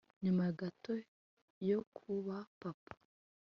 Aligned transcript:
nyuma 0.23 0.45
gato 0.59 0.93
yo 1.69 1.79
kuba 1.97 2.35
papa 2.61 2.93